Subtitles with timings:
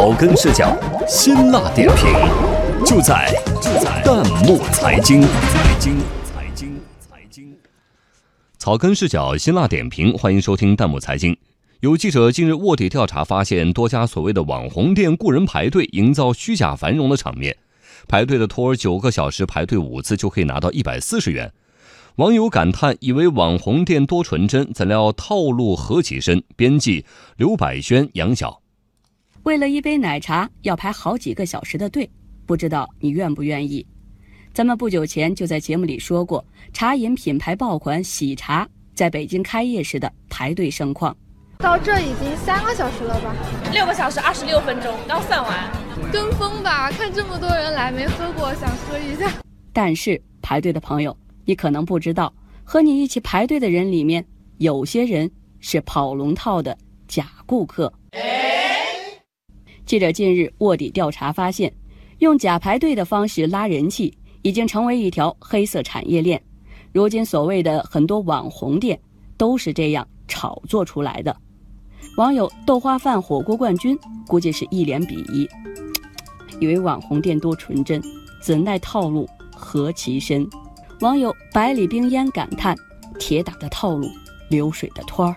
[0.00, 0.74] 草根视角，
[1.06, 2.06] 辛辣点评，
[2.86, 3.30] 就在
[3.60, 7.54] 就在弹幕财经财经财经财经。
[8.56, 11.36] 草根视角，辛辣点评，欢迎收听弹幕财经。
[11.80, 17.54] 有记者近日卧底调查发现，多家所谓的网红店雇人排队，营造虚假繁荣的场面。
[18.08, 21.52] 排队的托儿九个小时排队五次就可以拿到一百四十元。
[22.16, 27.04] 网友感叹：“以为网红店多纯真，怎料套路何其深。”编辑：
[27.36, 28.59] 刘百轩、杨晓。
[29.44, 32.08] 为了一杯奶茶要排好几个小时的队，
[32.44, 33.86] 不知道你愿不愿意？
[34.52, 41.16] 咱们不久前就在节目里说过，茶饮品牌爆款喜茶在北京开业时的排队盛况。
[41.58, 43.34] 到这已经三个小时了吧？
[43.72, 45.70] 六个小时二十六分钟，刚算完。
[46.12, 49.32] 跟风吧，看这么多人来没喝过，想喝一下。
[49.72, 51.16] 但是排队的朋友。
[51.46, 52.32] 你可能不知道，
[52.62, 54.24] 和你一起排队的人里面，
[54.58, 56.76] 有些人是跑龙套的
[57.08, 57.92] 假顾客。
[59.90, 61.72] 记者近日卧底调查发现，
[62.18, 66.40] 用假排队的方式拉人气，已经成为一条黑色产业链。
[66.92, 68.96] 如今所谓的很多网红店，
[69.36, 71.36] 都是这样炒作出来的。
[72.16, 75.48] 网友豆花饭火锅冠军估计是一脸鄙夷，
[76.60, 78.00] 以为网红店多纯真，
[78.40, 80.48] 怎奈套路何其深。
[81.00, 82.76] 网友百里冰烟感叹
[83.18, 84.08] ：“铁打的套路，
[84.50, 85.34] 流水的托儿。”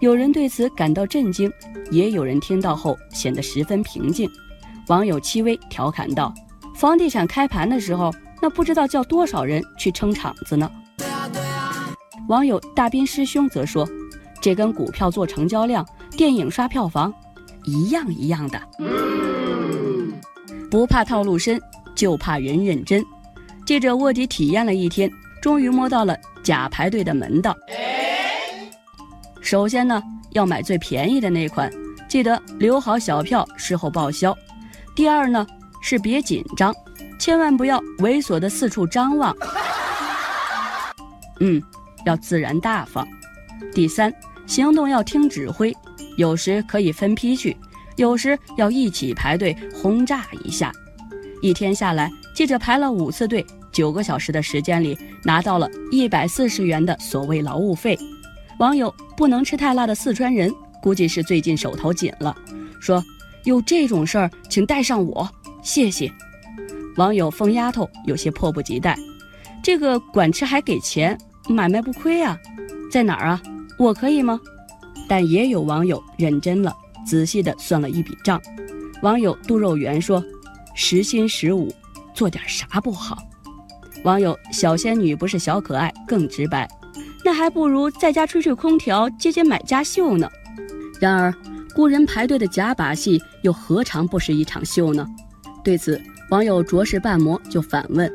[0.00, 1.52] 有人对此感到震惊，
[1.90, 4.28] 也有人听到后显得十分平静。
[4.88, 6.32] 网友戚薇调侃道
[6.74, 10.70] ：“房地产开盘的时候，那不知道叫多少人去撑场子呢。”
[12.28, 13.86] 网友大斌师兄则说
[14.40, 17.12] ：“这跟股票做成交量、电影刷票房
[17.64, 18.58] 一样一样的，
[20.70, 21.60] 不怕套路深，
[21.94, 23.04] 就怕人认真。”
[23.66, 25.10] 记者卧底体验了一天，
[25.42, 27.54] 终于摸到了假排队的门道。
[29.50, 31.68] 首先呢，要买最便宜的那款，
[32.08, 34.32] 记得留好小票，事后报销。
[34.94, 35.44] 第二呢，
[35.82, 36.72] 是别紧张，
[37.18, 39.36] 千万不要猥琐的四处张望。
[41.40, 41.60] 嗯，
[42.06, 43.04] 要自然大方。
[43.74, 44.14] 第三，
[44.46, 45.76] 行动要听指挥，
[46.16, 47.56] 有时可以分批去，
[47.96, 50.70] 有时要一起排队轰炸一下。
[51.42, 53.44] 一天下来，记者排了五次队。
[53.72, 57.98] 九个小时的时间里，拿到了一百四十元的所谓劳务费。
[58.60, 62.36] 网友不能吃太辣的四川人，估计是最近手头紧了，
[62.78, 63.02] 说
[63.44, 65.26] 有这种事儿，请带上我，
[65.62, 66.12] 谢谢。
[66.96, 68.94] 网友疯丫头有些迫不及待，
[69.62, 72.38] 这个管吃还给钱，买卖不亏啊，
[72.92, 73.42] 在哪儿啊？
[73.78, 74.38] 我可以吗？
[75.08, 78.38] 但也有网友认真了，仔细的算了一笔账。
[79.00, 80.22] 网友杜肉圆说
[80.76, 81.74] ：“时薪十五，
[82.12, 83.16] 做点啥不好？”
[84.04, 86.68] 网友小仙女不是小可爱更直白，
[87.30, 90.28] 那还不如在家吹吹空调接接买家秀呢。
[91.00, 91.32] 然而，
[91.76, 95.06] 雇人排队的假把戏又何尝不是一场秀呢？
[95.62, 98.12] 对此，网友卓氏半魔就反问：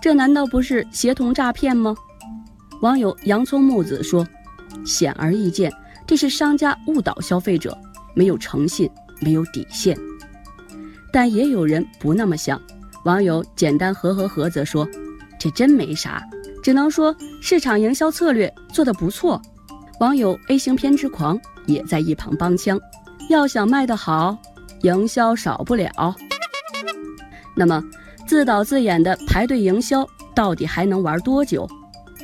[0.00, 1.94] 这难道不是协同诈骗吗？
[2.80, 4.26] 网友洋葱木子说：
[4.86, 5.70] 显而易见，
[6.06, 7.76] 这是商家误导消费者，
[8.14, 8.88] 没有诚信，
[9.20, 9.94] 没有底线。
[11.12, 12.58] 但也有人不那么想，
[13.04, 14.88] 网友简单和和和则说。
[15.38, 16.26] 这真没啥，
[16.66, 19.40] 只能说市场营销策略做得不错。
[20.00, 22.76] 网友 A 型偏执狂也在一旁帮腔，
[23.30, 24.36] 要想卖得好，
[24.82, 26.16] 营销少不了。
[27.54, 27.80] 那么，
[28.26, 31.68] 自导自演的排队营销到底还能玩多久？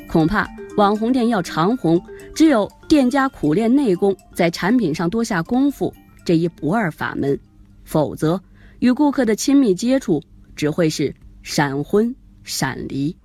[0.08, 0.44] 恐怕
[0.76, 2.04] 网红店要长红，
[2.34, 5.94] 只有店家苦练内功，在产品上多下功夫
[6.24, 7.38] 这一不二法门，
[7.84, 8.42] 否则
[8.80, 10.20] 与顾客的亲密接触
[10.56, 11.14] 只会是
[11.44, 12.12] 闪婚。
[12.42, 13.16] 闪离。